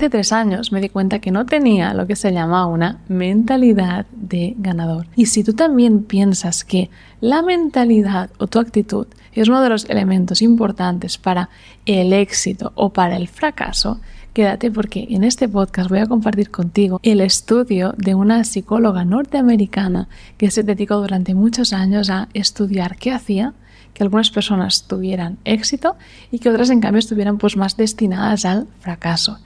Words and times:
Hace 0.00 0.08
tres 0.08 0.32
años 0.32 0.72
me 0.72 0.80
di 0.80 0.88
cuenta 0.88 1.18
que 1.18 1.30
no 1.30 1.44
tenía 1.44 1.92
lo 1.92 2.06
que 2.06 2.16
se 2.16 2.32
llama 2.32 2.64
una 2.64 3.00
mentalidad 3.08 4.06
de 4.12 4.54
ganador. 4.56 5.06
Y 5.14 5.26
si 5.26 5.44
tú 5.44 5.52
también 5.52 6.04
piensas 6.04 6.64
que 6.64 6.88
la 7.20 7.42
mentalidad 7.42 8.30
o 8.38 8.46
tu 8.46 8.60
actitud 8.60 9.08
es 9.34 9.48
uno 9.48 9.60
de 9.60 9.68
los 9.68 9.84
elementos 9.90 10.40
importantes 10.40 11.18
para 11.18 11.50
el 11.84 12.14
éxito 12.14 12.72
o 12.76 12.94
para 12.94 13.18
el 13.18 13.28
fracaso, 13.28 14.00
quédate 14.32 14.70
porque 14.70 15.06
en 15.10 15.22
este 15.22 15.50
podcast 15.50 15.90
voy 15.90 15.98
a 15.98 16.06
compartir 16.06 16.50
contigo 16.50 16.98
el 17.02 17.20
estudio 17.20 17.92
de 17.98 18.14
una 18.14 18.44
psicóloga 18.44 19.04
norteamericana 19.04 20.08
que 20.38 20.50
se 20.50 20.62
dedicó 20.62 20.96
durante 20.96 21.34
muchos 21.34 21.74
años 21.74 22.08
a 22.08 22.30
estudiar 22.32 22.96
qué 22.96 23.12
hacía 23.12 23.52
que 23.92 24.02
algunas 24.02 24.30
personas 24.30 24.84
tuvieran 24.84 25.36
éxito 25.44 25.96
y 26.30 26.38
que 26.38 26.48
otras 26.48 26.70
en 26.70 26.80
cambio 26.80 27.00
estuvieran 27.00 27.36
pues 27.36 27.58
más 27.58 27.76
destinadas 27.76 28.46
al 28.46 28.66
fracaso. 28.78 29.40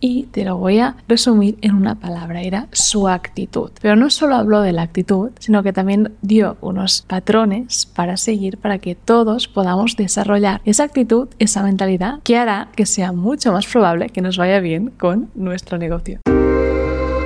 Y 0.00 0.24
te 0.24 0.44
lo 0.44 0.56
voy 0.56 0.78
a 0.78 0.96
resumir 1.08 1.58
en 1.60 1.74
una 1.74 1.96
palabra, 1.96 2.42
era 2.42 2.68
su 2.72 3.08
actitud. 3.08 3.70
Pero 3.80 3.96
no 3.96 4.10
solo 4.10 4.36
habló 4.36 4.60
de 4.60 4.72
la 4.72 4.82
actitud, 4.82 5.30
sino 5.38 5.62
que 5.62 5.72
también 5.72 6.12
dio 6.22 6.56
unos 6.60 7.02
patrones 7.02 7.86
para 7.86 8.16
seguir 8.16 8.58
para 8.58 8.78
que 8.78 8.94
todos 8.94 9.48
podamos 9.48 9.96
desarrollar 9.96 10.60
esa 10.64 10.84
actitud, 10.84 11.28
esa 11.38 11.62
mentalidad 11.62 12.20
que 12.22 12.36
hará 12.36 12.68
que 12.76 12.86
sea 12.86 13.12
mucho 13.12 13.52
más 13.52 13.66
probable 13.66 14.08
que 14.10 14.22
nos 14.22 14.36
vaya 14.36 14.60
bien 14.60 14.90
con 14.90 15.30
nuestro 15.34 15.78
negocio. 15.78 16.20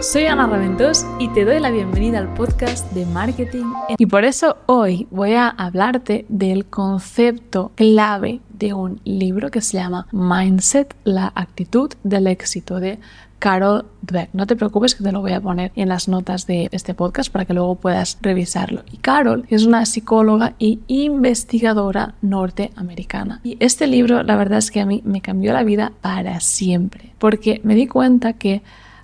Soy 0.03 0.25
Ana 0.27 0.49
Raventós 0.49 1.07
y 1.21 1.29
te 1.29 1.45
doy 1.45 1.61
la 1.61 1.71
bienvenida 1.71 2.19
al 2.19 2.35
podcast 2.35 2.91
de 2.91 3.07
marketing. 3.07 3.67
Y 3.99 4.07
por 4.07 4.25
eso 4.25 4.57
hoy 4.67 5.07
voy 5.13 5.35
a 5.35 5.47
hablarte 5.47 6.27
del 6.29 6.67
concepto 6.67 7.71
clave 7.77 8.41
de 8.53 8.75
un 8.75 9.01
libro 9.05 9.53
que 9.53 9.61
se 9.61 9.77
llama 9.77 10.09
Mindset, 10.11 10.97
la 11.05 11.31
actitud 11.37 11.93
del 12.03 12.27
éxito 12.27 12.81
de 12.81 12.99
Carol 13.39 13.85
Dweck. 14.03 14.31
No 14.33 14.49
te 14.49 14.57
preocupes 14.57 14.97
que 14.97 15.05
te 15.05 15.13
lo 15.13 15.21
voy 15.21 15.35
a 15.35 15.41
poner 15.41 15.71
en 15.77 15.89
las 15.89 16.09
notas 16.09 16.49
de 16.49 16.69
este 16.73 16.95
podcast 16.95 17.31
para 17.31 17.45
que 17.45 17.55
luego 17.55 17.77
puedas 17.77 18.19
revisarlo. 18.23 18.83
Y 18.91 18.97
Carol 18.97 19.47
es 19.51 19.65
una 19.67 19.87
psicóloga 19.87 20.55
y 20.59 20.81
investigadora 20.89 22.17
norteamericana. 22.23 23.41
Y 23.45 23.57
este 23.61 23.87
libro, 23.87 24.25
la 24.25 24.35
verdad 24.35 24.59
es 24.59 24.73
que 24.73 24.81
a 24.81 24.87
mí 24.87 25.01
me 25.05 25.21
cambió 25.21 25.53
la 25.53 25.63
vida 25.63 25.93
para 26.01 26.41
siempre, 26.41 27.15
porque 27.21 27.61
me 27.63 27.77
di 27.77 27.87
cuenta 27.87 28.33
que 28.33 28.63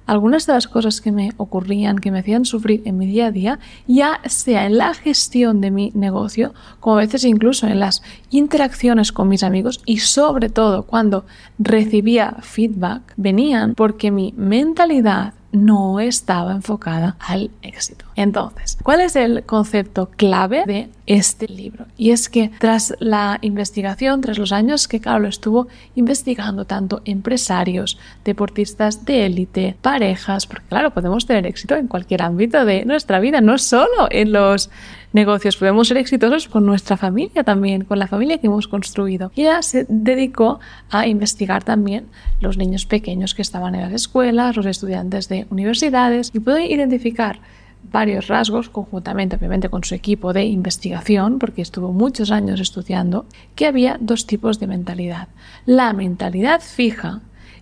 algunas 0.09 0.47
de 0.47 0.55
las 0.55 0.67
cosas 0.67 1.01
que 1.01 1.13
me 1.13 1.33
ocurrían, 1.37 1.99
que 1.99 2.11
me 2.11 2.21
hacían 2.21 2.47
sufrir 2.47 2.83
en 2.87 2.97
mi 2.97 3.07
día 3.07 3.27
a 3.27 3.31
día, 3.31 3.59
ya 3.87 4.21
sea 4.25 4.65
en 4.65 4.79
la 4.79 4.95
gestión 4.95 5.61
de 5.61 5.71
mi 5.71 5.93
negocio, 5.95 6.55
como 6.81 6.97
a 6.97 7.01
veces 7.01 7.25
incluso 7.25 7.67
en 7.67 7.79
las 7.79 8.03
interacciones 8.31 9.13
con 9.13 9.29
mis 9.29 9.43
amigos 9.43 9.83
y 9.85 9.99
sobre 9.99 10.49
todo 10.49 10.85
cuando 10.85 11.27
recibía 11.59 12.37
feedback, 12.41 13.13
venían 13.17 13.75
porque 13.75 14.11
mi 14.11 14.33
mentalidad 14.37 15.35
no 15.53 16.01
estaba 16.01 16.53
enfocada 16.53 17.17
al 17.21 17.51
éxito. 17.63 18.07
Entonces, 18.17 18.79
¿cuál 18.83 19.01
es 19.03 19.15
el 19.15 19.45
concepto 19.45 20.11
clave 20.17 20.65
de 20.67 20.89
este 21.09 21.49
libro? 21.49 21.87
Y 21.97 22.11
es 22.11 22.29
que 22.29 22.51
tras 22.59 22.95
la 23.01 23.39
investigación, 23.41 24.21
tras 24.21 24.39
los 24.39 24.53
años 24.53 24.87
que 24.87 25.01
Carol 25.01 25.27
estuvo 25.27 25.67
investigando 25.97 26.67
tanto 26.67 27.01
empresarios, 27.05 27.99
deportistas 28.25 29.05
de 29.05 29.27
élite, 29.27 29.77
parejas, 29.81 30.47
porque 30.47 30.67
claro, 30.69 30.93
podemos 30.93 31.27
tener 31.27 31.47
éxito 31.47 31.75
en 31.75 31.89
cualquier 31.89 32.23
ámbito 32.23 32.65
de 32.65 32.85
nuestra 32.85 33.19
vida, 33.21 33.41
no 33.41 33.59
solo 33.59 34.09
en 34.11 34.33
los 34.33 34.71
negocios, 35.13 35.57
podemos 35.57 35.89
ser 35.89 35.97
exitosos 35.97 36.49
con 36.49 36.67
nuestra 36.67 36.99
familia 36.99 37.43
también, 37.43 37.85
con 37.85 37.99
la 37.99 38.07
familia 38.07 38.39
que 38.39 38.47
hemos 38.47 38.69
construido. 38.69 39.33
Y 39.35 39.43
ella 39.43 39.63
se 39.63 39.87
dedicó 39.89 40.61
a 40.91 41.07
investigar 41.07 41.65
también 41.65 42.07
los 42.41 42.59
niños 42.59 42.85
pequeños 42.85 43.35
que 43.35 43.43
estaban 43.43 43.75
en 43.75 43.81
las 43.81 43.93
escuelas, 43.93 44.57
los 44.57 44.67
estudiantes 44.67 45.29
de 45.29 45.47
universidades 45.51 46.31
y 46.35 46.41
puede 46.41 46.67
identificar 46.67 47.41
varios 47.91 48.29
rasgos, 48.29 48.69
conjuntamente 48.69 49.37
obviamente 49.37 49.69
con 49.69 49.85
su 49.85 49.95
equipo 49.95 50.33
de 50.33 50.45
investigación, 50.45 51.39
porque 51.39 51.63
estuvo 51.63 51.93
muchos 51.93 52.31
años 52.31 52.61
estudiando, 52.61 53.27
que 53.55 53.67
había 53.67 53.97
dos 54.01 54.27
tipos 54.27 54.61
de 54.61 54.67
mentalidad. 54.67 55.29
La 55.67 55.93
mentalidad 55.93 56.61
fija 56.61 57.21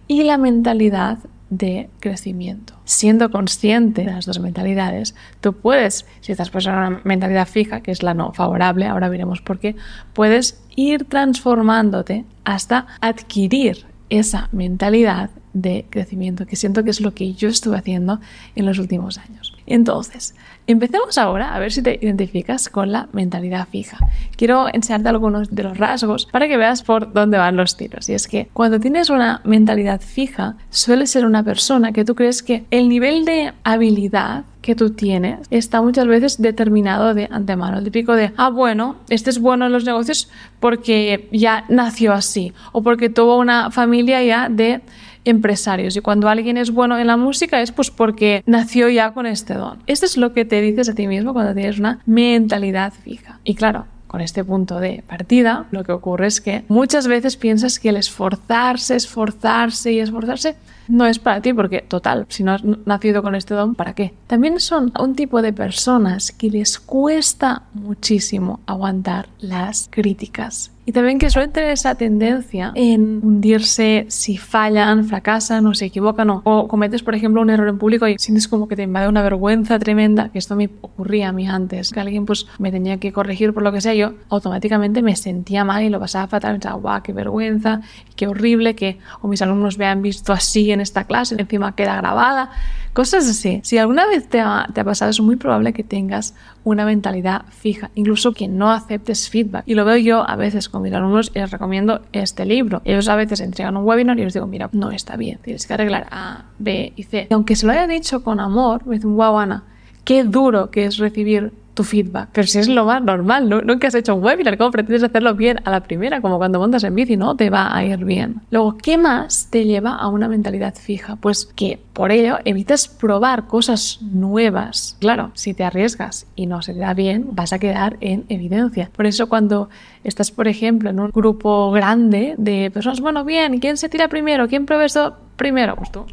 y 0.09 0.25
la 0.25 0.38
mentalidad 0.38 1.19
de 1.50 1.88
crecimiento. 2.00 2.75
Siendo 2.84 3.31
consciente 3.31 4.05
de 4.05 4.12
las 4.12 4.26
dos 4.26 4.41
mentalidades, 4.41 5.15
tú 5.41 5.53
puedes, 5.53 6.06
si 6.21 6.32
estás 6.32 6.50
en 6.66 6.72
una 6.72 7.00
mentalidad 7.05 7.47
fija, 7.47 7.81
que 7.81 7.93
es 7.93 8.03
la 8.03 8.15
no 8.15 8.32
favorable, 8.32 8.87
ahora 8.87 9.09
veremos 9.09 9.41
por 9.41 9.59
qué, 9.59 9.76
puedes 10.12 10.60
ir 10.75 11.05
transformándote 11.05 12.25
hasta 12.44 12.87
adquirir 13.00 13.87
esa 14.10 14.49
mentalidad 14.53 15.31
de 15.56 15.87
crecimiento, 15.89 16.47
que 16.47 16.55
siento 16.55 16.84
que 16.84 16.91
es 16.91 17.00
lo 17.00 17.15
que 17.15 17.33
yo 17.33 17.49
estuve 17.49 17.78
haciendo 17.78 18.21
en 18.55 18.67
los 18.67 18.78
últimos 18.78 19.17
años. 19.17 19.55
Entonces, 19.67 20.34
empecemos 20.67 21.17
ahora 21.19 21.55
a 21.55 21.59
ver 21.59 21.72
si 21.72 21.83
te 21.83 21.99
identificas 22.00 22.69
con 22.69 22.93
la 22.93 23.09
mentalidad 23.12 23.67
fija. 23.69 23.99
Quiero 24.37 24.67
enseñarte 24.72 25.09
algunos 25.09 25.55
de 25.55 25.62
los 25.62 25.78
rasgos 25.78 26.27
para 26.27 26.47
que 26.47 26.56
veas 26.56 26.83
por 26.83 27.12
dónde 27.12 27.39
van 27.39 27.56
los 27.56 27.77
tiros. 27.77 28.09
Y 28.09 28.15
es 28.15 28.28
que 28.28 28.49
cuando 28.53 28.78
tienes 28.78 29.09
una 29.11 29.41
mentalidad 29.44 30.00
fija, 30.00 30.56
suele 30.71 31.06
ser 31.06 31.25
una 31.25 31.43
persona 31.43 31.93
que 31.93 32.05
tú 32.05 32.15
crees 32.15 32.43
que 32.43 32.65
el 32.71 32.88
nivel 32.88 33.25
de 33.25 33.53
habilidad 33.65 34.44
que 34.61 34.75
tú 34.75 34.91
tienes 34.91 35.47
está 35.50 35.81
muchas 35.81 36.06
veces 36.09 36.43
determinado 36.43 37.15
de 37.15 37.28
antemano. 37.31 37.78
El 37.78 37.84
típico 37.84 38.15
de, 38.15 38.33
ah, 38.37 38.50
bueno, 38.50 38.97
este 39.09 39.31
es 39.31 39.41
bueno 39.41 39.67
en 39.67 39.73
los 39.73 39.84
negocios 39.84 40.28
porque 40.59 41.28
ya 41.31 41.65
nació 41.69 42.12
así 42.12 42.53
o 42.73 42.83
porque 42.83 43.09
tuvo 43.09 43.38
una 43.38 43.71
familia 43.71 44.25
ya 44.25 44.49
de 44.49 44.81
empresarios 45.26 45.97
y 45.97 46.00
cuando 46.00 46.28
alguien 46.28 46.56
es 46.56 46.70
bueno 46.70 46.98
en 46.98 47.06
la 47.06 47.16
música 47.16 47.60
es 47.60 47.72
pues 47.72 47.91
porque 47.91 48.42
nació 48.47 48.88
ya 48.88 49.12
con 49.12 49.26
este 49.26 49.54
don. 49.54 49.78
Esto 49.87 50.06
es 50.06 50.16
lo 50.16 50.32
que 50.32 50.44
te 50.44 50.60
dices 50.60 50.88
a 50.88 50.94
ti 50.94 51.06
mismo 51.06 51.32
cuando 51.32 51.54
tienes 51.54 51.78
una 51.78 52.00
mentalidad 52.06 52.92
fija. 52.92 53.41
Y 53.44 53.54
claro, 53.54 53.87
con 54.06 54.20
este 54.20 54.44
punto 54.44 54.81
de 54.81 55.03
partida, 55.06 55.66
lo 55.70 55.84
que 55.84 55.92
ocurre 55.92 56.28
es 56.28 56.41
que 56.41 56.64
muchas 56.69 57.06
veces 57.06 57.37
piensas 57.37 57.78
que 57.78 57.91
el 57.91 57.97
esforzarse, 57.97 58.97
esforzarse 58.97 59.92
y 59.92 59.98
esforzarse 59.98 60.56
no 60.88 61.04
es 61.06 61.19
para 61.19 61.41
ti, 61.41 61.53
porque 61.53 61.81
total, 61.81 62.26
si 62.28 62.44
no 62.44 62.53
has 62.53 62.62
nacido 62.64 63.22
con 63.22 63.34
este 63.34 63.54
don, 63.54 63.75
¿para 63.75 63.94
qué? 63.94 64.14
También 64.26 64.60
son 64.60 64.93
un 64.98 65.16
tipo 65.16 65.43
de 65.43 65.53
personas 65.53 66.31
que 66.31 66.50
les 66.50 66.78
cuesta 66.78 67.64
muchísimo 67.75 68.60
aguantar 68.66 69.28
las 69.41 69.88
críticas 69.91 70.70
y 70.87 70.93
también 70.93 71.19
que 71.19 71.29
suelen 71.31 71.51
tener 71.51 71.71
esa 71.71 71.97
tendencia 71.97 72.71
en 72.77 73.21
hundirse 73.21 74.07
si 74.09 74.39
fallan, 74.39 75.05
fracasan 75.05 75.67
o 75.67 75.75
se 75.75 75.87
equivocan 75.87 76.31
o, 76.31 76.69
cometes, 76.69 77.03
por 77.03 77.17
ejemplo, 77.17 77.43
un 77.43 77.51
error 77.51 77.69
en 77.69 77.77
público 77.77 78.07
y 78.07 78.17
sientes 78.19 78.47
como 78.47 78.69
que 78.69 78.77
te 78.77 78.85
invade 78.85 79.09
una 79.09 79.21
vergüenza 79.21 79.81
tremenda, 79.81 80.29
que 80.29 80.39
esto 80.39 80.55
me 80.55 80.71
ocurría 80.81 81.31
a 81.31 81.33
mí 81.33 81.49
antes, 81.49 81.91
que 81.91 81.99
alguien 81.99 82.25
pues 82.25 82.47
me 82.61 82.71
tenía 82.71 82.99
que 82.99 83.13
corregir 83.13 83.53
por 83.53 83.65
lo 83.65 83.73
que 83.73 83.81
sea, 83.81 83.95
yo 83.95 84.13
automáticamente 84.29 85.03
me 85.03 85.17
sentía 85.17 85.65
mal 85.65 85.83
y 85.83 85.91
lo 85.91 85.99
pasaba 85.99 86.29
fatal, 86.29 86.53
pensaba, 86.53 86.77
guau, 86.77 87.03
qué 87.03 87.13
vergüenza, 87.13 87.81
qué 88.15 88.29
horrible 88.29 88.77
que 88.77 88.99
o 89.23 89.27
mis 89.27 89.43
alumnos 89.43 89.79
me 89.79 89.87
han 89.87 90.03
visto 90.03 90.33
así 90.33 90.71
en 90.71 90.81
esta 90.81 91.03
clase, 91.03 91.35
encima 91.37 91.75
queda 91.75 91.97
grabada, 91.97 92.51
cosas 92.97 93.29
así. 93.29 93.61
Si 93.62 93.77
alguna 93.77 94.07
vez 94.07 94.27
te 94.27 94.41
ha, 94.41 94.67
pasado, 94.83 95.11
es 95.11 95.21
muy 95.21 95.37
probable 95.37 95.75
que 95.75 95.84
tengas 95.84 96.34
una 96.65 96.87
mentalidad 96.87 97.43
fija, 97.51 97.91
incluso 97.95 98.33
que 98.33 98.49
no 98.49 98.73
aceptes 98.73 99.29
feedback. 99.29 99.65
Y 99.67 99.75
lo 99.75 99.84
veo 99.84 99.99
yo 99.99 100.27
a 100.27 100.34
veces 100.34 100.71
con 100.71 100.81
mis 100.81 100.95
alumnos 100.95 101.31
y 101.35 101.39
les 101.39 101.51
recomiendo 101.51 102.01
este 102.12 102.47
libro. 102.47 102.81
Ellos 102.87 103.06
a 103.09 103.17
veces 103.17 103.41
entregan 103.41 103.77
un 103.77 103.85
webinar 103.85 104.19
y 104.19 104.25
les 104.25 104.33
digo, 104.33 104.47
mira, 104.47 104.71
no 104.73 104.93
está 104.93 105.17
bien, 105.17 105.39
tienes 105.43 105.67
que 105.67 105.75
arreglar 105.75 106.06
A, 106.11 106.47
B 106.59 106.95
y 106.97 107.03
C. 107.03 107.27
Y 107.29 107.35
aunque 107.35 107.55
se 107.55 107.67
lo 107.67 107.73
haya 107.73 107.87
dicho 107.87 108.25
con 108.25 108.41
amor, 108.41 108.87
me 108.87 108.97
dicen, 108.97 109.15
wow, 109.15 109.37
Ana, 109.37 109.65
qué 110.05 110.25
duro 110.25 110.71
que 110.71 110.87
es 110.87 110.97
recibir 110.97 111.53
tu 111.76 111.84
feedback. 111.84 112.31
Pero 112.32 112.48
si 112.48 112.59
es 112.59 112.69
lo 112.69 112.87
más 112.87 113.03
normal, 113.03 113.48
¿no? 113.48 113.60
nunca 113.60 113.87
has 113.87 113.94
hecho 113.94 114.16
un 114.16 114.25
webinar, 114.25 114.59
¿cómo 114.59 114.72
pretendes 114.72 115.04
hacerlo 115.04 115.34
bien 115.34 115.60
a 115.64 115.70
la 115.70 115.82
primera? 115.82 116.20
Como 116.20 116.38
cuando 116.38 116.59
montas 116.59 116.82
en 116.82 116.94
bici, 116.94 117.16
no 117.16 117.37
te 117.37 117.50
va 117.50 117.76
a 117.76 117.84
ir 117.84 118.04
bien. 118.04 118.41
Luego, 118.50 118.76
¿qué 118.78 118.98
más 118.98 119.48
te 119.50 119.64
lleva 119.64 119.94
a 119.94 120.09
una 120.09 120.26
mentalidad 120.26 120.75
fija? 120.75 121.16
Pues 121.16 121.47
que 121.47 121.78
por 121.92 122.11
ello 122.11 122.38
evitas 122.44 122.88
probar 122.88 123.46
cosas 123.46 124.00
nuevas. 124.00 124.96
Claro, 124.99 125.31
si 125.34 125.55
te 125.55 125.64
arriesgas 125.64 126.26
y 126.34 126.46
no 126.46 126.62
se 126.62 126.73
te 126.73 126.81
da 126.81 126.94
bien, 126.94 127.28
vas 127.32 127.52
a 127.52 127.58
quedar 127.58 127.99
en 128.00 128.25
evidencia. 128.29 128.90
Por 128.96 129.06
eso 129.06 129.29
cuando 129.29 129.69
estás, 130.02 130.31
por 130.31 130.49
ejemplo, 130.49 130.90
en 130.90 130.99
un 130.99 131.11
grupo 131.11 131.70
grande 131.70 132.34
de 132.38 132.70
personas, 132.72 133.00
bueno, 133.00 133.25
bien, 133.25 133.61
¿quién 133.61 133.76
se 133.76 133.88
tira 133.88 134.08
primero? 134.08 134.49
¿Quién 134.49 134.64
prueba 134.67 134.84
esto 134.84 135.17
primero? 135.37 135.76
Pues 135.76 135.93
tú. 135.93 136.06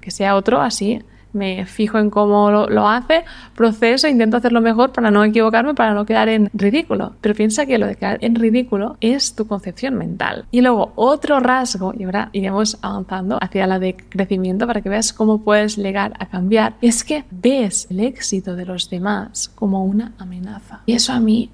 Que 0.00 0.10
sea 0.10 0.36
otro 0.36 0.60
así 0.60 1.00
me 1.32 1.66
fijo 1.66 1.98
en 1.98 2.10
cómo 2.10 2.50
lo, 2.50 2.88
hace, 2.88 3.24
proceso, 3.54 4.08
intento 4.08 4.36
hacerlo 4.36 4.60
mejor 4.60 4.92
para 4.92 5.10
no 5.10 5.24
equivocarme, 5.24 5.74
para 5.74 5.94
no 5.94 6.04
quedar 6.06 6.28
en 6.28 6.50
ridículo. 6.52 7.12
Pero 7.20 7.34
piensa 7.34 7.66
que 7.66 7.78
lo 7.78 7.86
de 7.86 7.96
quedar 7.96 8.18
en 8.20 8.34
ridículo 8.34 8.96
es 9.00 9.34
tu 9.34 9.46
concepción 9.46 9.94
mental. 9.94 10.44
Y 10.50 10.60
luego 10.60 10.92
otro 10.96 11.40
rasgo, 11.40 11.92
y 11.96 12.04
ahora 12.04 12.30
iremos 12.32 12.78
avanzando 12.82 13.38
hacia 13.40 13.66
la 13.66 13.78
de 13.78 13.96
crecimiento 13.96 14.66
para 14.66 14.80
que 14.80 14.88
veas 14.88 15.12
cómo 15.12 15.42
puedes 15.42 15.76
llegar 15.76 16.14
a 16.18 16.26
cambiar, 16.26 16.74
es 16.80 17.04
que 17.04 17.24
ves 17.30 17.86
el 17.90 18.00
éxito 18.00 18.56
de 18.56 18.66
los 18.66 18.90
demás 18.90 19.50
como 19.54 19.84
una 19.84 20.12
amenaza. 20.18 20.80
Y 20.86 20.94
eso 20.94 21.12
a 21.12 21.20
mí 21.20 21.50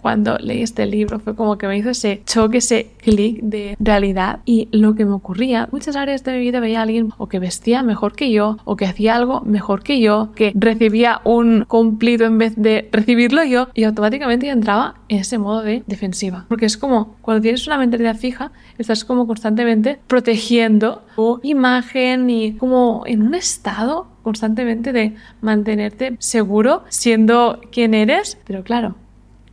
cuando 0.00 0.38
leí 0.38 0.62
este 0.62 0.86
libro 0.86 1.18
fue 1.18 1.34
como 1.34 1.58
que 1.58 1.66
me 1.66 1.76
hizo 1.76 1.90
ese 1.90 2.22
choque, 2.24 2.58
ese 2.58 2.90
clic 2.98 3.40
de 3.42 3.76
realidad 3.78 4.40
y 4.44 4.68
lo 4.72 4.94
que 4.94 5.04
me 5.04 5.12
ocurría. 5.12 5.68
Muchas 5.72 5.96
áreas 5.96 6.24
de 6.24 6.32
mi 6.32 6.38
vida 6.38 6.60
veía 6.60 6.80
a 6.80 6.82
alguien 6.82 7.12
o 7.18 7.28
que 7.28 7.38
vestía 7.38 7.82
mejor 7.82 8.14
que 8.14 8.30
yo, 8.30 8.58
o 8.64 8.76
que 8.76 8.86
hacía 8.86 9.16
algo 9.16 9.40
mejor 9.42 9.82
que 9.82 10.00
yo, 10.00 10.30
que 10.34 10.52
recibía 10.54 11.20
un 11.24 11.64
cumplido 11.66 12.26
en 12.26 12.38
vez 12.38 12.54
de 12.56 12.88
recibirlo 12.92 13.44
yo 13.44 13.68
y 13.74 13.84
automáticamente 13.84 14.48
entraba 14.48 14.94
en 15.08 15.18
ese 15.18 15.38
modo 15.38 15.62
de 15.62 15.82
defensiva. 15.86 16.46
Porque 16.48 16.66
es 16.66 16.76
como 16.76 17.16
cuando 17.22 17.42
tienes 17.42 17.66
una 17.66 17.78
mentalidad 17.78 18.16
fija, 18.16 18.52
estás 18.78 19.04
como 19.04 19.26
constantemente 19.26 19.98
protegiendo 20.06 21.02
tu 21.14 21.40
imagen 21.42 22.30
y 22.30 22.52
como 22.54 23.02
en 23.06 23.22
un 23.22 23.34
estado 23.34 24.06
constantemente 24.22 24.92
de 24.92 25.14
mantenerte 25.40 26.16
seguro 26.18 26.82
siendo 26.88 27.60
quien 27.70 27.94
eres. 27.94 28.38
Pero 28.44 28.64
claro, 28.64 28.96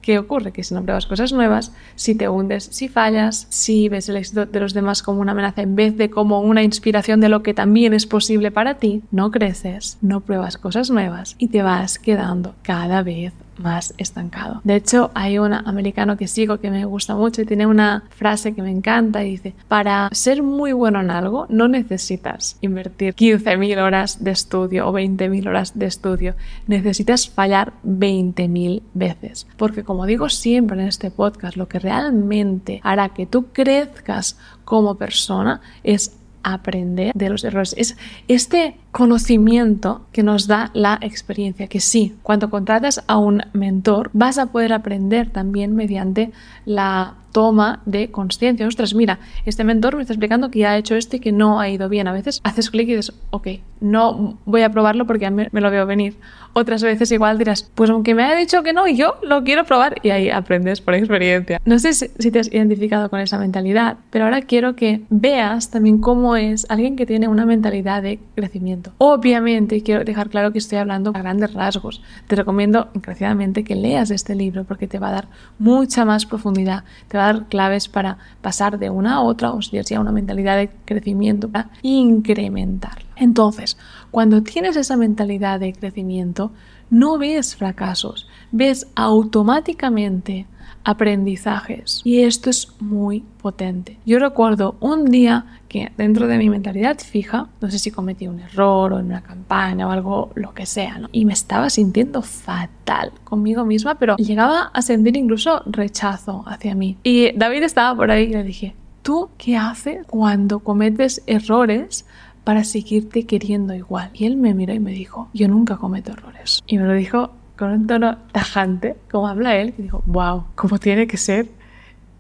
¿Qué 0.03 0.19
ocurre? 0.19 0.51
Que 0.51 0.65
si 0.65 0.73
no 0.73 0.83
pruebas 0.83 1.05
cosas 1.05 1.31
nuevas, 1.31 1.71
si 1.95 2.13
te 2.13 2.27
hundes, 2.27 2.65
si 2.65 2.89
fallas, 2.89 3.47
si 3.49 3.87
ves 3.87 4.09
el 4.09 4.17
éxito 4.17 4.45
de 4.45 4.59
los 4.59 4.73
demás 4.73 5.01
como 5.01 5.21
una 5.21 5.31
amenaza 5.31 5.61
en 5.61 5.75
vez 5.75 5.95
de 5.95 6.09
como 6.09 6.41
una 6.41 6.61
inspiración 6.61 7.21
de 7.21 7.29
lo 7.29 7.41
que 7.41 7.53
también 7.53 7.93
es 7.93 8.05
posible 8.05 8.51
para 8.51 8.75
ti, 8.75 9.01
no 9.11 9.31
creces, 9.31 9.97
no 10.01 10.19
pruebas 10.19 10.57
cosas 10.57 10.89
nuevas 10.89 11.35
y 11.37 11.47
te 11.47 11.63
vas 11.63 11.99
quedando 11.99 12.53
cada 12.63 13.01
vez 13.01 13.33
más 13.57 13.93
estancado. 13.97 14.61
De 14.63 14.75
hecho, 14.75 15.11
hay 15.13 15.37
un 15.39 15.53
americano 15.53 16.17
que 16.17 16.27
sigo 16.27 16.59
que 16.59 16.71
me 16.71 16.85
gusta 16.85 17.15
mucho 17.15 17.41
y 17.41 17.45
tiene 17.45 17.65
una 17.65 18.03
frase 18.09 18.53
que 18.53 18.61
me 18.61 18.71
encanta 18.71 19.23
y 19.23 19.31
dice, 19.31 19.53
para 19.67 20.09
ser 20.11 20.43
muy 20.43 20.73
bueno 20.73 21.01
en 21.01 21.11
algo 21.11 21.45
no 21.49 21.67
necesitas 21.67 22.57
invertir 22.61 23.15
15.000 23.15 23.81
horas 23.81 24.23
de 24.23 24.31
estudio 24.31 24.87
o 24.87 24.93
20.000 24.93 25.47
horas 25.47 25.77
de 25.77 25.85
estudio, 25.85 26.35
necesitas 26.67 27.29
fallar 27.29 27.73
20.000 27.85 28.81
veces. 28.93 29.47
Porque 29.57 29.83
como 29.83 30.05
digo 30.05 30.29
siempre 30.29 30.81
en 30.81 30.87
este 30.87 31.11
podcast, 31.11 31.57
lo 31.57 31.67
que 31.67 31.79
realmente 31.79 32.79
hará 32.83 33.09
que 33.09 33.25
tú 33.25 33.47
crezcas 33.51 34.37
como 34.65 34.95
persona 34.95 35.61
es 35.83 36.17
aprender 36.43 37.13
de 37.13 37.29
los 37.29 37.43
errores. 37.43 37.73
Es 37.77 37.97
este 38.27 38.77
conocimiento 38.93 40.05
que 40.11 40.21
nos 40.21 40.45
da 40.45 40.69
la 40.73 40.99
experiencia, 41.01 41.67
que 41.67 41.79
sí, 41.79 42.15
cuando 42.21 42.51
contratas 42.51 43.03
a 43.07 43.17
un 43.17 43.41
mentor 43.51 44.11
vas 44.13 44.37
a 44.37 44.45
poder 44.45 44.71
aprender 44.71 45.31
también 45.31 45.75
mediante 45.75 46.31
la 46.65 47.15
toma 47.33 47.81
de 47.85 48.11
conciencia. 48.11 48.67
Ostras, 48.67 48.93
mira, 48.93 49.19
este 49.45 49.63
mentor 49.63 49.95
me 49.95 50.03
está 50.03 50.13
explicando 50.13 50.51
que 50.51 50.59
ya 50.59 50.71
ha 50.71 50.77
hecho 50.77 50.95
esto 50.95 51.17
y 51.17 51.19
que 51.19 51.31
no 51.31 51.59
ha 51.59 51.67
ido 51.67 51.89
bien. 51.89 52.07
A 52.07 52.13
veces 52.13 52.39
haces 52.43 52.69
clic 52.69 52.87
y 52.87 52.95
dices, 52.95 53.13
ok, 53.31 53.47
no 53.81 54.37
voy 54.45 54.61
a 54.61 54.69
probarlo 54.69 55.05
porque 55.07 55.29
me, 55.31 55.49
me 55.51 55.59
lo 55.59 55.71
veo 55.71 55.85
venir. 55.85 56.15
Otras 56.53 56.83
veces 56.83 57.11
igual 57.11 57.39
dirás, 57.39 57.69
pues 57.73 57.89
aunque 57.89 58.13
me 58.13 58.23
haya 58.23 58.35
dicho 58.35 58.61
que 58.61 58.73
no, 58.73 58.87
yo 58.87 59.15
lo 59.23 59.43
quiero 59.43 59.65
probar 59.65 59.95
y 60.03 60.11
ahí 60.11 60.29
aprendes 60.29 60.79
por 60.81 60.93
experiencia. 60.93 61.59
No 61.65 61.79
sé 61.79 61.93
si 61.93 62.31
te 62.31 62.39
has 62.39 62.53
identificado 62.53 63.09
con 63.09 63.19
esa 63.19 63.39
mentalidad, 63.39 63.97
pero 64.11 64.25
ahora 64.25 64.41
quiero 64.41 64.75
que 64.75 65.01
veas 65.09 65.71
también 65.71 65.97
cómo 65.99 66.35
es 66.35 66.67
alguien 66.69 66.95
que 66.95 67.07
tiene 67.07 67.27
una 67.27 67.47
mentalidad 67.47 68.03
de 68.03 68.19
crecimiento. 68.35 68.82
Obviamente, 68.97 69.81
quiero 69.81 70.03
dejar 70.03 70.29
claro 70.29 70.51
que 70.51 70.57
estoy 70.57 70.77
hablando 70.77 71.11
a 71.13 71.19
grandes 71.19 71.53
rasgos. 71.53 72.01
Te 72.27 72.35
recomiendo 72.35 72.89
encarecidamente 72.93 73.63
que 73.63 73.75
leas 73.75 74.11
este 74.11 74.35
libro 74.35 74.63
porque 74.63 74.87
te 74.87 74.99
va 74.99 75.09
a 75.09 75.13
dar 75.13 75.27
mucha 75.59 76.05
más 76.05 76.25
profundidad, 76.25 76.83
te 77.07 77.17
va 77.17 77.29
a 77.29 77.33
dar 77.33 77.47
claves 77.47 77.87
para 77.87 78.17
pasar 78.41 78.79
de 78.79 78.89
una 78.89 79.15
a 79.15 79.21
otra 79.21 79.51
o 79.51 79.61
si 79.61 79.77
a 79.77 79.99
una 79.99 80.11
mentalidad 80.11 80.57
de 80.57 80.69
crecimiento 80.85 81.49
para 81.49 81.69
incrementarla. 81.81 83.05
Entonces, 83.15 83.77
cuando 84.11 84.43
tienes 84.43 84.75
esa 84.75 84.97
mentalidad 84.97 85.59
de 85.59 85.73
crecimiento, 85.73 86.51
no 86.89 87.17
ves 87.17 87.55
fracasos, 87.55 88.27
ves 88.51 88.87
automáticamente 88.95 90.45
aprendizajes 90.83 92.01
y 92.03 92.21
esto 92.21 92.49
es 92.49 92.69
muy 92.79 93.23
potente. 93.41 93.97
Yo 94.05 94.19
recuerdo 94.19 94.75
un 94.79 95.05
día 95.05 95.45
que 95.67 95.91
dentro 95.97 96.27
de 96.27 96.37
mi 96.37 96.49
mentalidad 96.49 96.99
fija, 96.99 97.47
no 97.61 97.71
sé 97.71 97.79
si 97.79 97.91
cometí 97.91 98.27
un 98.27 98.39
error 98.39 98.93
o 98.93 98.99
en 98.99 99.05
una 99.05 99.23
campaña 99.23 99.87
o 99.87 99.91
algo, 99.91 100.31
lo 100.35 100.53
que 100.53 100.65
sea, 100.65 101.01
y 101.11 101.25
me 101.25 101.33
estaba 101.33 101.69
sintiendo 101.69 102.21
fatal 102.21 103.11
conmigo 103.23 103.65
misma, 103.65 103.95
pero 103.95 104.15
llegaba 104.17 104.71
a 104.73 104.81
sentir 104.81 105.17
incluso 105.17 105.63
rechazo 105.65 106.43
hacia 106.47 106.75
mí. 106.75 106.97
Y 107.03 107.31
David 107.37 107.63
estaba 107.63 107.95
por 107.95 108.11
ahí 108.11 108.23
y 108.23 108.33
le 108.33 108.43
dije, 108.43 108.75
¿tú 109.01 109.29
qué 109.37 109.57
haces 109.57 110.05
cuando 110.07 110.59
cometes 110.59 111.23
errores 111.27 112.05
para 112.43 112.63
seguirte 112.63 113.25
queriendo 113.25 113.73
igual. 113.73 114.09
Y 114.13 114.25
él 114.25 114.37
me 114.37 114.53
miró 114.53 114.73
y 114.73 114.79
me 114.79 114.91
dijo, 114.91 115.29
yo 115.33 115.47
nunca 115.47 115.77
cometo 115.77 116.11
errores. 116.11 116.61
Y 116.67 116.77
me 116.77 116.85
lo 116.85 116.93
dijo 116.93 117.31
con 117.57 117.71
un 117.71 117.87
tono 117.87 118.17
tajante, 118.31 118.95
como 119.11 119.27
habla 119.27 119.55
él, 119.55 119.73
y 119.77 119.83
dijo, 119.83 120.03
wow, 120.05 120.45
¿cómo 120.55 120.79
tiene 120.79 121.07
que 121.07 121.17
ser 121.17 121.47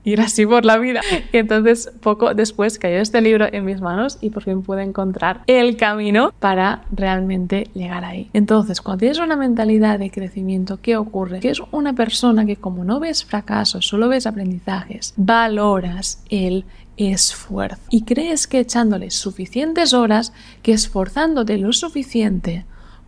ir 0.03 0.21
así 0.21 0.45
por 0.45 0.65
la 0.65 0.77
vida. 0.77 1.01
Y 1.31 1.37
entonces 1.37 1.91
poco 2.01 2.33
después 2.33 2.77
cayó 2.77 2.97
este 2.97 3.21
libro 3.21 3.47
en 3.51 3.65
mis 3.65 3.81
manos 3.81 4.17
y 4.21 4.29
por 4.29 4.43
fin 4.43 4.61
pude 4.61 4.83
encontrar 4.83 5.41
el 5.47 5.77
camino 5.77 6.33
para 6.39 6.83
realmente 6.91 7.69
llegar 7.73 8.05
ahí. 8.05 8.29
Entonces, 8.33 8.81
cuando 8.81 8.99
tienes 8.99 9.19
una 9.19 9.35
mentalidad 9.35 9.99
de 9.99 10.11
crecimiento, 10.11 10.79
¿qué 10.81 10.97
ocurre? 10.97 11.39
Que 11.39 11.49
es 11.49 11.61
una 11.71 11.93
persona 11.93 12.45
que 12.45 12.55
como 12.55 12.83
no 12.83 12.99
ves 12.99 13.23
fracasos, 13.25 13.85
solo 13.85 14.09
ves 14.09 14.27
aprendizajes, 14.27 15.13
valoras 15.17 16.23
el 16.29 16.65
esfuerzo. 16.97 17.81
Y 17.89 18.03
crees 18.03 18.47
que 18.47 18.59
echándole 18.59 19.11
suficientes 19.11 19.93
horas, 19.93 20.33
que 20.61 20.73
esforzándote 20.73 21.57
lo 21.57 21.73
suficiente, 21.73 22.65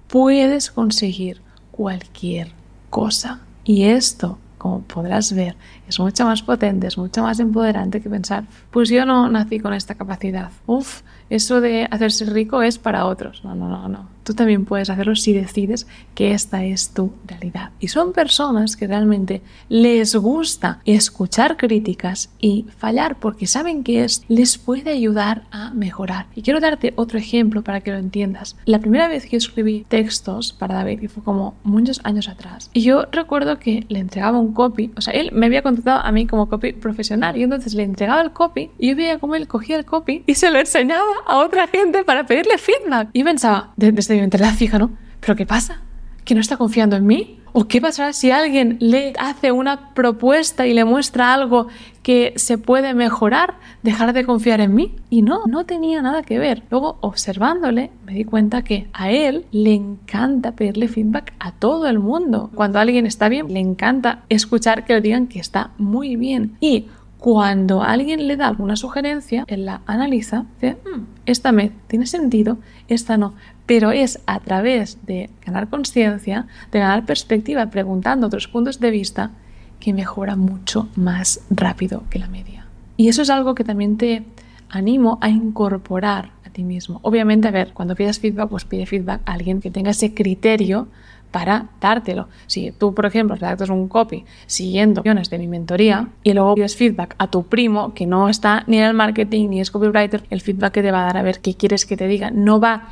puedes 0.07 0.71
conseguir 0.71 1.41
cualquier 1.71 2.51
cosa. 2.89 3.41
Y 3.63 3.83
esto, 3.83 4.37
como 4.57 4.81
podrás 4.81 5.33
ver, 5.33 5.55
es 5.87 5.99
mucho 5.99 6.25
más 6.25 6.41
potente, 6.41 6.87
es 6.87 6.97
mucho 6.97 7.23
más 7.23 7.39
empoderante 7.39 8.01
que 8.01 8.09
pensar, 8.09 8.45
pues 8.71 8.89
yo 8.89 9.05
no 9.05 9.29
nací 9.29 9.59
con 9.59 9.73
esta 9.73 9.95
capacidad. 9.95 10.51
Uf, 10.65 11.01
eso 11.29 11.61
de 11.61 11.87
hacerse 11.89 12.25
rico 12.25 12.61
es 12.61 12.77
para 12.77 13.05
otros. 13.05 13.43
No, 13.43 13.55
no, 13.55 13.67
no, 13.69 13.87
no. 13.87 14.15
Tú 14.23 14.33
también 14.33 14.65
puedes 14.65 14.89
hacerlo 14.89 15.15
si 15.15 15.33
decides 15.33 15.85
que 16.15 16.31
esta 16.31 16.63
es 16.63 16.89
tu 16.89 17.13
realidad. 17.27 17.69
Y 17.79 17.89
son 17.89 18.11
personas 18.11 18.75
que 18.75 18.87
realmente 18.87 19.43
les 19.69 20.15
gusta 20.15 20.79
escuchar 20.83 21.57
críticas 21.57 22.31
y 22.39 22.65
fallar 22.75 23.19
porque 23.19 23.45
saben 23.45 23.83
que 23.83 24.03
es 24.03 24.23
les 24.27 24.57
puede 24.57 24.89
ayudar 24.89 25.43
a 25.51 25.71
mejorar. 25.75 26.25
Y 26.35 26.41
quiero 26.41 26.59
darte 26.59 26.93
otro 26.95 27.19
ejemplo 27.19 27.63
para 27.63 27.81
que 27.81 27.91
lo 27.91 27.97
entiendas. 27.97 28.55
La 28.65 28.79
primera 28.79 29.07
vez 29.07 29.27
que 29.27 29.37
escribí 29.37 29.85
textos 29.87 30.53
para 30.53 30.73
David, 30.73 31.01
que 31.01 31.09
fue 31.09 31.23
como 31.23 31.53
muchos 31.63 32.01
años 32.03 32.27
atrás, 32.27 32.71
y 32.73 32.81
yo 32.81 33.05
recuerdo 33.11 33.59
que 33.59 33.85
le 33.89 33.99
entregaba 33.99 34.39
un 34.39 34.53
copy, 34.53 34.91
o 34.97 35.01
sea, 35.01 35.13
él 35.13 35.31
me 35.33 35.45
había 35.45 35.61
contratado 35.75 36.05
a 36.05 36.11
mí 36.11 36.27
como 36.27 36.49
copy 36.49 36.73
profesional 36.73 37.37
y 37.37 37.43
entonces 37.43 37.73
le 37.73 37.83
entregaba 37.83 38.21
el 38.21 38.31
copy 38.31 38.71
y 38.77 38.89
yo 38.89 38.95
veía 38.95 39.19
cómo 39.19 39.35
él 39.35 39.47
cogía 39.47 39.77
el 39.77 39.85
copy 39.85 40.23
y 40.25 40.35
se 40.35 40.49
lo 40.51 40.59
enseñaba 40.59 41.03
a 41.25 41.37
otra 41.37 41.67
gente 41.67 42.03
para 42.03 42.25
pedirle 42.25 42.57
feedback. 42.57 43.09
Y 43.13 43.23
pensaba, 43.23 43.73
desde 43.75 44.15
mi 44.15 44.21
mentalidad 44.21 44.53
fija, 44.53 44.79
¿no? 44.79 44.91
¿Pero 45.19 45.35
qué 45.35 45.45
pasa? 45.45 45.81
¿Que 46.25 46.35
no 46.35 46.41
está 46.41 46.57
confiando 46.57 46.95
en 46.95 47.05
mí? 47.05 47.39
¿O 47.53 47.69
qué 47.69 47.79
pasará 47.79 48.11
si 48.11 48.31
alguien 48.31 48.75
le 48.81 49.13
hace 49.17 49.53
una 49.53 49.93
propuesta 49.93 50.67
y 50.67 50.73
le 50.73 50.83
muestra 50.83 51.33
algo 51.33 51.67
que 52.03 52.33
se 52.35 52.57
puede 52.57 52.93
mejorar? 52.93 53.53
¿Dejar 53.81 54.11
de 54.11 54.25
confiar 54.25 54.59
en 54.59 54.75
mí? 54.75 54.93
Y 55.09 55.21
no, 55.21 55.45
no 55.45 55.65
tenía 55.65 56.01
nada 56.01 56.23
que 56.23 56.37
ver. 56.37 56.63
Luego, 56.69 56.97
observándole, 56.99 57.91
me 58.05 58.13
di 58.13 58.25
cuenta 58.25 58.63
que 58.63 58.89
a 58.91 59.09
él 59.09 59.45
le 59.51 59.73
encanta 59.73 60.51
pedirle 60.51 60.89
feedback 60.89 61.33
a 61.39 61.53
todo 61.53 61.87
el 61.87 61.99
mundo. 61.99 62.49
Cuando 62.55 62.79
alguien 62.79 63.05
está 63.05 63.29
bien, 63.29 63.53
le 63.53 63.61
encanta 63.61 64.23
escuchar 64.27 64.83
que 64.83 64.95
le 64.95 65.01
digan 65.01 65.27
que 65.27 65.39
está 65.39 65.71
muy 65.77 66.17
bien. 66.17 66.57
Y 66.59 66.87
cuando 67.25 67.81
alguien 67.81 68.27
le 68.27 68.37
da 68.37 68.47
alguna 68.47 68.75
sugerencia, 68.75 69.45
él 69.47 69.65
la 69.65 69.81
analiza, 69.87 70.45
dice, 70.61 70.75
mm, 70.75 71.01
esta 71.25 71.51
me 71.51 71.71
tiene 71.87 72.05
sentido, 72.05 72.59
esta 72.87 73.17
no. 73.17 73.33
Pero 73.65 73.89
es 73.89 74.19
a 74.27 74.39
través 74.41 75.03
de 75.07 75.31
ganar 75.43 75.67
conciencia, 75.67 76.45
de 76.71 76.77
ganar 76.77 77.03
perspectiva, 77.03 77.65
preguntando 77.71 78.27
otros 78.27 78.47
puntos 78.47 78.79
de 78.79 78.91
vista, 78.91 79.31
que 79.79 79.91
mejora 79.91 80.35
mucho 80.35 80.87
más 80.95 81.41
rápido 81.49 82.03
que 82.11 82.19
la 82.19 82.27
media. 82.27 82.67
Y 82.95 83.07
eso 83.07 83.23
es 83.23 83.31
algo 83.31 83.55
que 83.55 83.63
también 83.63 83.97
te 83.97 84.23
animo 84.69 85.17
a 85.19 85.29
incorporar 85.29 86.29
a 86.45 86.51
ti 86.51 86.63
mismo. 86.63 86.99
Obviamente, 87.01 87.47
a 87.47 87.51
ver, 87.51 87.73
cuando 87.73 87.95
pidas 87.95 88.19
feedback, 88.19 88.49
pues 88.49 88.65
pide 88.65 88.85
feedback 88.85 89.21
a 89.25 89.33
alguien 89.33 89.61
que 89.61 89.71
tenga 89.71 89.89
ese 89.89 90.13
criterio 90.13 90.89
para 91.35 91.65
dártelo. 91.81 92.29
Si 92.47 92.71
tú, 92.71 92.93
por 92.93 93.05
ejemplo, 93.05 93.35
redactas 93.35 93.69
un 93.69 93.89
copy 93.89 94.23
siguiendo 94.45 95.01
opciones 95.01 95.29
de 95.29 95.37
mi 95.37 95.49
mentoría 95.49 96.07
y 96.23 96.31
luego 96.31 96.55
pides 96.55 96.77
feedback 96.77 97.13
a 97.17 97.29
tu 97.29 97.43
primo 97.47 97.93
que 97.93 98.05
no 98.05 98.29
está 98.29 98.63
ni 98.67 98.77
en 98.77 98.85
el 98.85 98.93
marketing 98.93 99.49
ni 99.49 99.59
es 99.59 99.69
copywriter, 99.69 100.23
el 100.29 100.39
feedback 100.39 100.75
que 100.75 100.81
te 100.81 100.93
va 100.93 101.01
a 101.01 101.05
dar 101.07 101.17
a 101.17 101.23
ver 101.23 101.41
qué 101.41 101.53
quieres 101.53 101.85
que 101.85 101.97
te 101.97 102.07
diga 102.07 102.31
no 102.31 102.61
va 102.61 102.87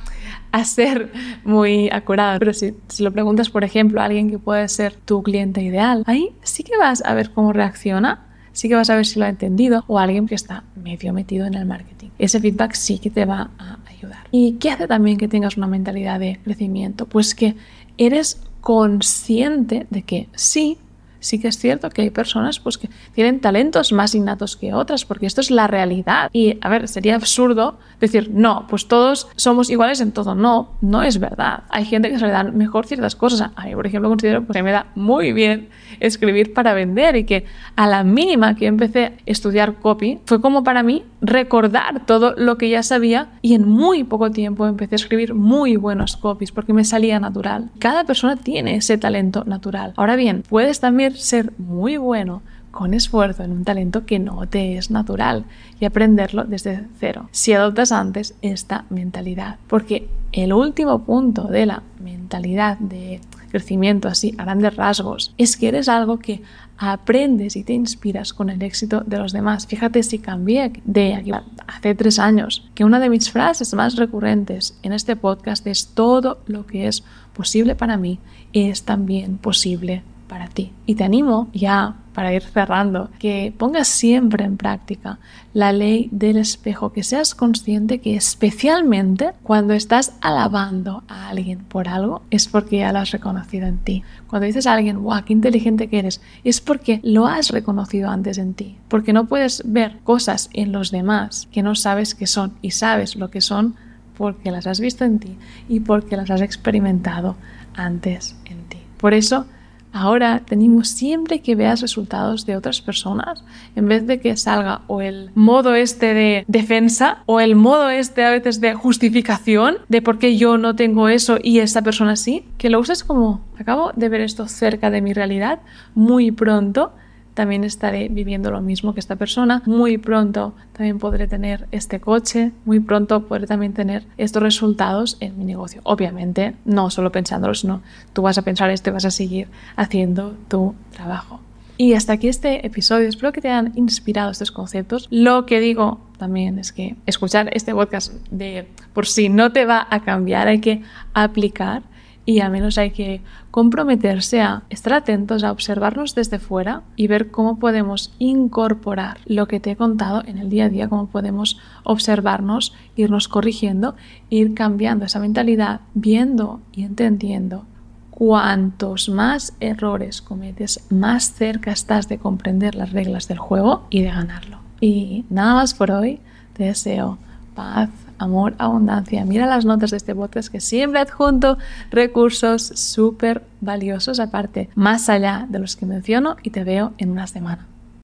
a 0.52 0.66
ser 0.66 1.10
muy 1.46 1.90
acurado. 1.90 2.38
Pero 2.40 2.52
si, 2.54 2.76
si 2.90 3.02
lo 3.02 3.14
preguntas, 3.14 3.50
por 3.50 3.64
ejemplo, 3.64 4.02
a 4.02 4.04
alguien 4.04 4.30
que 4.30 4.40
puede 4.40 4.68
ser 4.68 4.94
tu 4.94 5.24
cliente 5.24 5.62
ideal, 5.62 6.04
ahí 6.06 6.36
sí 6.42 6.64
que 6.64 6.76
vas 6.78 7.02
a 7.06 7.14
ver 7.14 7.32
cómo 7.32 7.54
reacciona 7.54 8.28
sí 8.54 8.70
que 8.70 8.76
vas 8.76 8.90
a 8.90 8.96
ver 8.96 9.06
si 9.06 9.20
lo 9.20 9.26
ha 9.26 9.30
entendido 9.30 9.84
o 9.88 10.00
alguien 10.00 10.28
que 10.28 10.36
está 10.36 10.64
medio 10.76 11.12
metido 11.12 11.46
en 11.46 11.56
el 11.56 11.66
marketing. 11.66 12.10
Ese 12.18 12.40
feedback 12.40 12.74
sí 12.74 13.00
que 13.00 13.10
te 13.10 13.26
va 13.26 13.50
a 13.58 13.80
ayudar. 13.90 14.28
¿Y 14.32 14.54
qué 14.54 14.72
hace 14.72 14.88
también 14.88 15.18
que 15.18 15.28
tengas 15.28 15.58
una 15.58 15.68
mentalidad 15.68 16.20
de 16.20 16.40
crecimiento? 16.44 17.08
Pues 17.08 17.36
que 17.36 17.56
eres 17.98 18.40
consciente 18.62 19.88
de 19.90 20.04
que 20.04 20.30
sí, 20.36 20.78
sí 21.24 21.40
que 21.40 21.48
es 21.48 21.58
cierto 21.58 21.90
que 21.90 22.04
hay 22.04 22.10
personas 22.10 22.60
pues, 22.60 22.78
que 22.78 22.90
tienen 23.14 23.40
talentos 23.40 23.92
más 23.92 24.16
innatos 24.16 24.56
que 24.56 24.74
otras, 24.74 25.06
porque 25.06 25.26
esto 25.26 25.42
es 25.42 25.52
la 25.52 25.68
realidad. 25.68 26.30
Y, 26.34 26.58
a 26.62 26.70
ver, 26.70 26.88
sería 26.88 27.16
absurdo 27.16 27.80
decir, 28.00 28.32
no, 28.34 28.68
pues 28.68 28.88
todos 28.88 29.28
somos 29.36 29.70
iguales 29.70 30.02
en 30.02 30.12
todo. 30.12 30.36
No, 30.36 30.72
no 30.82 31.04
es 31.04 31.20
verdad. 31.20 31.64
Hay 31.70 31.86
gente 31.86 32.10
que 32.10 32.20
se 32.20 32.26
le 32.26 32.32
dan 32.32 32.58
mejor 32.58 32.86
ciertas 32.86 33.16
cosas. 33.16 33.52
A 33.56 33.66
mí, 33.66 33.76
por 33.76 33.88
ejemplo, 33.88 34.10
considero 34.10 34.46
que 34.48 34.64
me 34.64 34.72
da 34.72 34.88
muy 34.96 35.34
bien 35.34 35.70
escribir 36.00 36.54
para 36.54 36.74
vender 36.74 37.16
y 37.16 37.24
que 37.24 37.46
a 37.76 37.88
la 37.88 38.04
mínima 38.04 38.56
que 38.56 38.68
empecé 38.68 39.06
a 39.06 39.12
estudiar 39.26 39.76
copy, 39.76 40.20
fue 40.26 40.42
como 40.42 40.64
para 40.64 40.84
mí 40.84 41.04
recordar 41.22 42.06
todo 42.06 42.34
lo 42.36 42.58
que 42.58 42.70
ya 42.70 42.84
sabía 42.84 43.30
y 43.42 43.54
en 43.54 43.68
muy 43.68 44.04
poco 44.04 44.32
tiempo 44.32 44.68
empecé 44.68 44.96
a 44.96 44.98
escribir 44.98 45.34
muy 45.34 45.78
buenos 45.78 46.18
copies 46.18 46.52
porque 46.52 46.74
me 46.74 46.84
salía 46.84 47.20
natural. 47.20 47.70
Cada 47.80 48.04
persona 48.04 48.36
tiene 48.36 48.76
ese 48.76 48.98
talento 48.98 49.44
natural. 49.46 49.94
Ahora 49.96 50.16
bien, 50.16 50.44
puedes 50.48 50.80
también 50.80 51.13
ser 51.16 51.54
muy 51.58 51.98
bueno 51.98 52.42
con 52.74 52.96
esfuerzo 52.96 53.44
en 53.44 53.52
un 53.52 53.64
talento 53.64 54.06
que 54.06 54.18
no 54.18 54.48
te 54.48 54.78
es 54.78 54.90
natural 54.90 55.46
y 55.80 55.86
aprenderlo 55.86 56.44
desde 56.44 56.88
cero. 57.00 57.30
Si 57.32 57.54
adoptas 57.54 57.92
antes 57.92 58.34
esta 58.42 58.86
mentalidad, 58.90 59.58
porque 59.68 60.10
el 60.32 60.54
último 60.54 61.04
punto 61.06 61.44
de 61.44 61.68
la 61.68 61.84
mentalidad 62.04 62.80
de 62.80 63.22
crecimiento 63.52 64.08
así 64.08 64.34
a 64.40 64.46
grandes 64.46 64.76
rasgos 64.76 65.36
es 65.38 65.56
que 65.56 65.68
eres 65.68 65.88
algo 65.88 66.18
que 66.18 66.42
aprendes 66.80 67.56
y 67.56 67.64
te 67.64 67.74
inspiras 67.74 68.34
con 68.34 68.50
el 68.50 68.64
éxito 68.64 69.04
de 69.06 69.20
los 69.20 69.32
demás. 69.32 69.68
Fíjate 69.68 70.02
si 70.02 70.18
cambié 70.18 70.74
de 70.84 71.14
aquí 71.14 71.32
hace 71.68 71.94
tres 71.94 72.18
años, 72.18 72.68
que 72.74 72.86
una 72.86 73.00
de 73.00 73.10
mis 73.10 73.30
frases 73.30 73.72
más 73.76 73.96
recurrentes 73.98 74.76
en 74.82 74.94
este 74.94 75.16
podcast 75.16 75.68
es 75.68 75.90
todo 75.90 76.40
lo 76.48 76.66
que 76.66 76.88
es 76.88 77.04
posible 77.34 77.76
para 77.76 77.98
mí 77.98 78.18
es 78.52 78.84
también 78.84 79.38
posible 79.38 80.02
para 80.28 80.48
ti. 80.48 80.72
Y 80.86 80.96
te 80.96 81.04
animo 81.04 81.48
ya 81.54 81.96
para 82.14 82.34
ir 82.34 82.44
cerrando, 82.44 83.10
que 83.20 83.54
pongas 83.58 83.88
siempre 83.88 84.46
en 84.46 84.58
práctica 84.58 85.20
la 85.54 85.72
ley 85.72 86.10
del 86.12 86.38
espejo, 86.38 86.94
que 86.94 87.04
seas 87.04 87.34
consciente 87.36 88.00
que 88.00 88.16
especialmente 88.16 89.32
cuando 89.42 89.74
estás 89.74 90.14
alabando 90.22 91.04
a 91.08 91.30
alguien 91.30 91.60
por 91.60 91.88
algo, 91.88 92.22
es 92.30 92.48
porque 92.48 92.78
ya 92.78 92.94
lo 92.94 93.00
has 93.00 93.12
reconocido 93.12 93.68
en 93.68 93.80
ti. 93.80 94.04
Cuando 94.28 94.46
dices 94.46 94.68
a 94.68 94.74
alguien, 94.74 95.02
wow, 95.02 95.24
qué 95.26 95.34
inteligente 95.34 95.90
que 95.90 96.00
eres, 96.00 96.22
es 96.44 96.62
porque 96.62 97.00
lo 97.04 97.28
has 97.28 97.50
reconocido 97.50 98.10
antes 98.10 98.38
en 98.38 98.54
ti. 98.54 98.78
Porque 98.88 99.14
no 99.14 99.26
puedes 99.26 99.64
ver 99.66 99.98
cosas 100.04 100.50
en 100.54 100.72
los 100.72 100.92
demás 100.92 101.48
que 101.52 101.64
no 101.64 101.76
sabes 101.76 102.16
que 102.16 102.28
son 102.28 102.54
y 102.62 102.72
sabes 102.72 103.16
lo 103.16 103.30
que 103.30 103.42
son 103.42 103.76
porque 104.16 104.52
las 104.52 104.68
has 104.68 104.80
visto 104.80 105.06
en 105.06 105.20
ti 105.20 105.38
y 105.68 105.80
porque 105.80 106.18
las 106.18 106.30
has 106.30 106.42
experimentado 106.42 107.36
antes 107.74 108.36
en 108.46 108.64
ti. 108.66 108.78
Por 108.98 109.14
eso, 109.14 109.48
Ahora 109.94 110.42
tenemos 110.44 110.90
siempre 110.90 111.40
que 111.42 111.56
veas 111.56 111.80
resultados 111.80 112.48
de 112.48 112.58
otras 112.58 112.82
personas, 112.82 113.46
en 113.76 113.88
vez 113.88 114.08
de 114.08 114.20
que 114.20 114.36
salga 114.36 114.82
o 114.88 115.02
el 115.02 115.30
modo 115.36 115.76
este 115.76 116.16
de 116.16 116.46
defensa 116.48 117.20
o 117.28 117.40
el 117.40 117.56
modo 117.56 117.92
este 117.92 118.26
a 118.26 118.32
veces 118.32 118.60
de 118.60 118.74
justificación 118.74 119.78
de 119.90 120.02
por 120.02 120.18
qué 120.18 120.36
yo 120.36 120.58
no 120.58 120.76
tengo 120.76 121.10
eso 121.10 121.38
y 121.42 121.60
esta 121.60 121.84
persona 121.84 122.16
sí, 122.16 122.44
que 122.58 122.72
lo 122.72 122.80
uses 122.80 123.04
como 123.04 123.42
acabo 123.60 123.92
de 123.96 124.10
ver 124.10 124.22
esto 124.22 124.48
cerca 124.48 124.90
de 124.90 125.02
mi 125.02 125.14
realidad 125.14 125.60
muy 125.94 126.32
pronto 126.32 126.92
también 127.34 127.64
estaré 127.64 128.10
viviendo 128.10 128.52
lo 128.52 128.62
mismo 128.62 128.94
que 128.94 129.00
esta 129.00 129.16
persona. 129.16 129.62
Muy 129.66 129.98
pronto 129.98 130.54
también 130.74 131.00
podré 131.00 131.28
tener 131.28 131.68
este 131.72 132.00
coche, 132.00 132.52
muy 132.66 132.80
pronto 132.80 133.28
podré 133.28 133.48
también 133.48 133.74
tener 133.74 134.06
estos 134.18 134.44
resultados 134.44 135.18
en 135.20 135.38
mi 135.38 135.46
negocio. 135.46 135.82
Obviamente, 135.84 136.56
no 136.66 136.90
solo 136.90 137.12
pensándolo, 137.12 137.54
sino 137.54 137.82
tú 138.14 138.22
vas 138.22 138.38
a 138.38 138.42
pensar 138.44 138.70
esto 138.70 138.90
y 138.90 138.94
vas 138.94 139.06
a 139.06 139.12
seguir 139.12 139.48
haciendo 139.76 140.36
tu 140.48 140.76
trabajo. 140.92 141.40
Y 141.78 141.94
hasta 141.94 142.14
aquí 142.14 142.28
este 142.28 142.66
episodio. 142.66 143.10
Espero 143.10 143.32
que 143.32 143.42
te 143.42 143.50
hayan 143.50 143.72
inspirado 143.76 144.32
estos 144.32 144.52
conceptos. 144.52 145.08
Lo 145.10 145.46
que 145.46 145.60
digo 145.60 146.00
también 146.18 146.60
es 146.60 146.72
que 146.72 146.96
escuchar 147.08 147.50
este 147.54 147.74
podcast 147.74 148.14
de 148.30 148.68
por 148.94 149.08
si 149.08 149.28
no 149.30 149.52
te 149.52 149.66
va 149.66 149.88
a 149.90 150.04
cambiar, 150.04 150.48
hay 150.48 150.60
que 150.60 150.84
aplicar 151.14 151.82
y 152.26 152.40
al 152.40 152.52
menos 152.52 152.78
hay 152.78 152.92
que 152.92 153.22
comprometerse 153.52 154.42
a 154.42 154.64
estar 154.70 154.94
atentos 154.94 155.44
a 155.44 155.52
observarnos 155.52 156.16
desde 156.16 156.40
fuera 156.40 156.84
y 156.96 157.08
ver 157.08 157.32
cómo 157.32 157.60
podemos 157.60 158.14
incorporar 158.20 159.18
lo 159.26 159.48
que 159.48 159.60
te 159.60 159.72
he 159.72 159.76
contado 159.76 160.24
en 160.26 160.38
el 160.38 160.50
día 160.50 160.66
a 160.66 160.70
día, 160.70 160.90
cómo 160.90 161.08
podemos 161.08 161.60
observarnos, 161.84 162.74
irnos 162.96 163.28
corrigiendo, 163.28 163.96
ir 164.30 164.54
cambiando 164.54 165.06
esa 165.06 165.20
mentalidad, 165.20 165.82
viendo 165.94 166.62
y 166.72 166.84
entendiendo 166.84 167.66
cuantos 168.10 169.10
más 169.10 169.54
errores 169.60 170.22
cometes, 170.22 170.86
más 170.90 171.34
cerca 171.34 171.72
estás 171.72 172.08
de 172.08 172.20
comprender 172.20 172.76
las 172.76 172.92
reglas 172.92 173.28
del 173.28 173.40
juego 173.40 173.88
y 173.90 174.02
de 174.02 174.12
ganarlo. 174.12 174.60
Y 174.80 175.26
nada 175.30 175.56
más 175.56 175.74
por 175.74 175.92
hoy, 175.92 176.20
te 176.54 176.66
deseo 176.66 177.18
paz, 177.56 177.90
amor, 178.24 178.56
abundancia. 178.58 179.26
Mira 179.26 179.46
las 179.46 179.66
notas 179.66 179.92
de 179.92 179.98
este 179.98 180.16
podcast 180.16 180.52
que 180.52 180.62
siempre 180.62 181.00
adjunto 181.00 181.58
recursos 181.92 182.64
súper 182.64 183.44
valiosos 183.62 184.20
aparte, 184.20 184.70
más 184.76 185.10
allá 185.10 185.46
de 185.50 185.60
los 185.60 185.76
que 185.76 185.86
menciono 185.86 186.38
y 186.44 186.50
te 186.50 186.64
veo 186.64 186.94
en 186.98 187.12
una 187.12 187.28
semana. 187.28 187.68